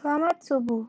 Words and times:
Selamat 0.00 0.40
subuh. 0.40 0.88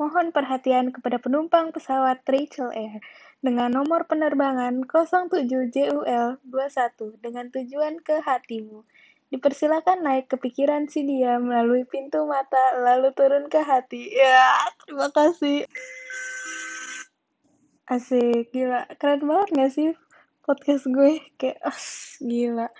Mohon 0.00 0.32
perhatian 0.32 0.88
kepada 0.88 1.20
penumpang 1.20 1.76
pesawat 1.76 2.24
Rachel 2.24 2.72
Air 2.72 3.04
dengan 3.44 3.68
nomor 3.68 4.08
penerbangan 4.08 4.80
07JUL21 4.88 6.40
dengan 7.20 7.52
tujuan 7.52 8.00
ke 8.00 8.24
hatimu. 8.24 8.80
Dipersilakan 9.28 10.08
naik 10.08 10.32
ke 10.32 10.40
pikiran 10.40 10.88
si 10.88 11.04
dia 11.04 11.36
melalui 11.36 11.84
pintu 11.84 12.24
mata 12.24 12.80
lalu 12.80 13.12
turun 13.12 13.52
ke 13.52 13.60
hati. 13.60 14.08
Ya, 14.16 14.56
terima 14.88 15.12
kasih. 15.12 15.68
Asik, 17.92 18.56
gila. 18.56 18.88
Keren 18.96 19.20
banget 19.28 19.48
gak 19.52 19.72
sih 19.76 19.92
podcast 20.48 20.88
gue? 20.88 21.20
Kayak, 21.36 21.60
as, 21.60 22.16
gila. 22.24 22.72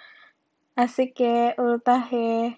Asik 0.73 1.21
ya, 1.21 1.53
ultah 1.61 2.09
ya. 2.09 2.57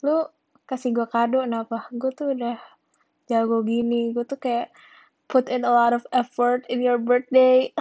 Lu 0.00 0.32
kasih 0.68 0.92
gue 0.92 1.08
kado 1.08 1.40
kenapa? 1.40 1.88
Gue 1.96 2.12
tuh 2.12 2.36
udah 2.36 2.60
jago 3.24 3.64
gini. 3.64 4.12
Gue 4.12 4.28
tuh 4.28 4.36
kayak 4.36 4.68
put 5.24 5.48
in 5.48 5.64
a 5.64 5.72
lot 5.72 5.96
of 5.96 6.04
effort 6.12 6.68
in 6.68 6.84
your 6.84 7.00
birthday. 7.00 7.72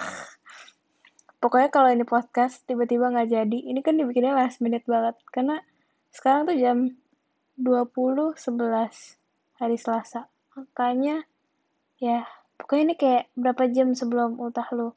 Pokoknya 1.44 1.70
kalau 1.70 1.92
ini 1.92 2.08
podcast 2.08 2.64
tiba-tiba 2.66 3.12
nggak 3.12 3.30
jadi, 3.30 3.60
ini 3.60 3.84
kan 3.84 4.00
dibikinnya 4.00 4.34
last 4.34 4.64
minute 4.64 4.88
banget. 4.88 5.20
Karena 5.30 5.60
sekarang 6.16 6.48
tuh 6.48 6.58
jam 6.58 6.78
20.11 7.60 8.40
hari 9.60 9.78
Selasa. 9.78 10.32
Makanya 10.56 11.28
ya 12.02 12.26
pokoknya 12.58 12.84
ini 12.88 12.96
kayak 12.98 13.24
berapa 13.38 13.64
jam 13.70 13.94
sebelum 13.94 14.40
ultah 14.40 14.66
lu. 14.74 14.96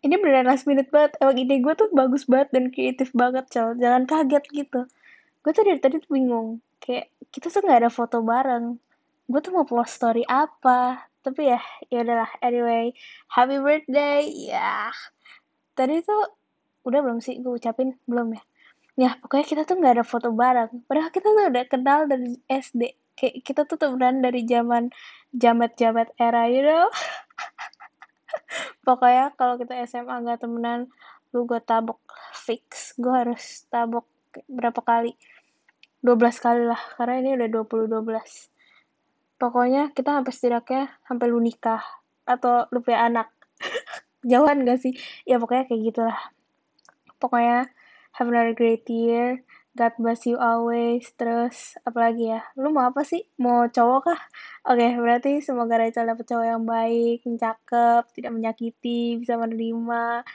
Ini 0.00 0.16
beneran 0.16 0.48
last 0.48 0.64
minute 0.64 0.88
banget. 0.88 1.20
Emang 1.20 1.36
ide 1.36 1.60
gue 1.60 1.74
tuh 1.76 1.92
bagus 1.92 2.24
banget 2.24 2.48
dan 2.56 2.72
kreatif 2.72 3.12
banget, 3.12 3.44
Cal. 3.52 3.76
Jangan 3.76 4.08
kaget 4.08 4.44
gitu. 4.48 4.88
Gue 5.40 5.52
tuh 5.56 5.64
dari 5.64 5.80
tadi 5.80 5.96
tuh 5.96 6.12
bingung. 6.12 6.60
Kayak 6.80 7.08
kita 7.32 7.48
tuh 7.48 7.64
nggak 7.64 7.80
ada 7.86 7.90
foto 7.92 8.20
bareng. 8.20 8.76
Gue 9.24 9.40
tuh 9.40 9.52
mau 9.56 9.64
post 9.64 9.96
story 9.96 10.24
apa. 10.28 11.08
Tapi 11.24 11.48
ya, 11.48 11.60
ya 11.88 12.04
udahlah. 12.04 12.30
Anyway, 12.44 12.92
happy 13.32 13.56
birthday. 13.60 14.28
Ya. 14.28 14.92
Tadi 15.72 16.04
tuh 16.04 16.36
udah 16.84 17.00
belum 17.00 17.24
sih 17.24 17.40
gue 17.40 17.56
ucapin? 17.56 17.96
Belum 18.04 18.36
ya? 18.36 18.42
Ya, 19.00 19.10
pokoknya 19.16 19.46
kita 19.48 19.62
tuh 19.64 19.80
nggak 19.80 19.94
ada 20.00 20.04
foto 20.04 20.28
bareng. 20.28 20.84
Padahal 20.84 21.08
kita 21.08 21.28
tuh 21.32 21.44
udah 21.48 21.64
kenal 21.72 22.04
dari 22.04 22.36
SD. 22.44 22.82
Kayak 23.16 23.34
kita 23.44 23.60
tuh 23.64 23.76
temenan 23.80 24.20
dari 24.20 24.44
zaman 24.44 24.92
jamet-jamet 25.32 26.12
era, 26.20 26.48
you 26.52 26.60
know? 26.60 26.88
Pokoknya 28.86 29.32
kalau 29.40 29.56
kita 29.56 29.72
SMA 29.88 30.20
nggak 30.20 30.44
temenan, 30.44 30.92
lu 31.32 31.48
gue 31.48 31.60
tabok 31.64 32.00
fix. 32.36 32.92
Gue 33.00 33.12
harus 33.12 33.64
tabok 33.72 34.04
berapa 34.46 34.80
kali? 34.82 35.14
12 36.00 36.40
kali 36.40 36.64
lah, 36.64 36.80
karena 36.96 37.20
ini 37.20 37.30
udah 37.36 37.48
20-12. 37.52 38.48
Pokoknya 39.40 39.92
kita 39.92 40.20
sampai 40.20 40.32
setidaknya 40.32 40.82
sampai 41.04 41.26
lu 41.28 41.40
nikah 41.40 41.80
atau 42.28 42.68
lu 42.72 42.84
punya 42.84 43.08
anak. 43.08 43.28
Jauhan 44.30 44.68
gak 44.68 44.84
sih? 44.84 44.92
Ya 45.24 45.40
pokoknya 45.40 45.64
kayak 45.68 45.82
gitulah. 45.92 46.20
Pokoknya 47.16 47.72
have 48.16 48.28
another 48.28 48.52
great 48.52 48.84
year. 48.88 49.40
God 49.76 49.96
bless 49.96 50.28
you 50.28 50.36
always. 50.36 51.08
Terus 51.16 51.78
apalagi 51.88 52.36
ya? 52.36 52.44
Lu 52.60 52.68
mau 52.68 52.92
apa 52.92 53.00
sih? 53.00 53.24
Mau 53.40 53.64
cowok 53.64 54.00
kah? 54.12 54.20
Oke, 54.68 54.82
okay, 54.82 54.90
berarti 55.00 55.30
semoga 55.40 55.80
Rachel 55.80 56.04
dapet 56.04 56.28
cowok 56.28 56.46
yang 56.48 56.64
baik, 56.68 57.24
yang 57.24 57.36
cakep, 57.40 58.02
tidak 58.12 58.32
menyakiti, 58.36 59.16
bisa 59.16 59.40
menerima. 59.40 60.26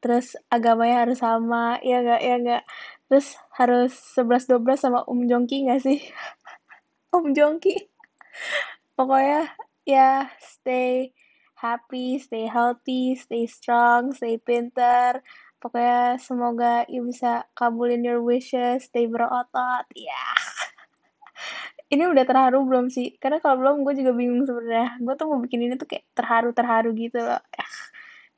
Terus 0.00 0.36
agamanya 0.48 1.04
harus 1.04 1.20
sama, 1.20 1.80
ya 1.84 2.00
gak? 2.00 2.20
Ya 2.24 2.36
gak? 2.40 2.62
Terus 3.08 3.36
harus 3.54 3.92
11-12 4.16 4.80
sama 4.80 5.00
Om 5.04 5.28
Jongki 5.28 5.68
gak 5.68 5.84
sih? 5.84 6.00
Om 7.16 7.36
Jongki. 7.36 7.76
Pokoknya 8.96 9.50
ya 9.84 10.30
stay 10.40 11.12
happy, 11.58 12.20
stay 12.20 12.44
healthy, 12.44 13.16
stay 13.16 13.48
strong, 13.48 14.12
stay 14.12 14.40
pinter. 14.40 15.24
Pokoknya 15.60 16.20
semoga 16.20 16.84
you 16.92 17.00
bisa 17.08 17.48
kabulin 17.56 18.04
your 18.04 18.20
wishes, 18.20 18.84
stay 18.88 19.08
berotot. 19.08 19.88
Ya. 19.96 20.12
Yeah. 20.12 20.36
Ini 21.94 22.04
udah 22.10 22.24
terharu 22.28 22.68
belum 22.68 22.92
sih? 22.92 23.16
Karena 23.16 23.40
kalau 23.40 23.60
belum 23.64 23.76
gue 23.86 23.94
juga 24.04 24.12
bingung 24.12 24.44
sebenarnya. 24.44 25.00
Gue 25.00 25.14
tuh 25.16 25.26
mau 25.30 25.40
bikin 25.40 25.64
ini 25.64 25.74
tuh 25.80 25.88
kayak 25.88 26.04
terharu-terharu 26.16 26.90
gitu 26.96 27.20
loh. 27.22 27.40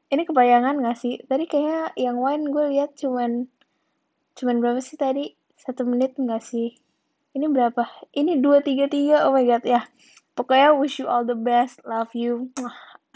Ini 0.06 0.22
kebayangan 0.22 0.78
gak 0.86 0.98
sih? 0.98 1.18
Tadi 1.26 1.50
kayak 1.50 1.98
yang 1.98 2.20
wine 2.20 2.46
gue 2.52 2.64
lihat 2.78 2.94
cuman 2.94 3.50
cuman 4.36 4.60
berapa 4.60 4.80
sih 4.84 5.00
tadi? 5.00 5.32
Satu 5.56 5.88
menit 5.88 6.14
gak 6.20 6.44
sih? 6.44 6.76
Ini 7.36 7.48
berapa? 7.48 7.84
Ini 8.12 8.40
dua 8.40 8.60
tiga 8.60 8.88
tiga. 8.88 9.28
Oh 9.28 9.32
my 9.32 9.44
god 9.44 9.64
ya. 9.64 9.84
Pokoknya 10.36 10.76
wish 10.76 11.00
you 11.00 11.08
all 11.08 11.24
the 11.24 11.36
best. 11.36 11.80
Love 11.88 12.12
you. 12.12 12.52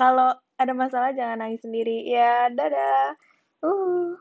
Kalau 0.00 0.36
ada 0.56 0.72
masalah 0.72 1.12
jangan 1.12 1.44
nangis 1.44 1.64
sendiri. 1.64 2.08
Ya, 2.08 2.48
dadah. 2.48 3.16
Uh. 3.60 4.16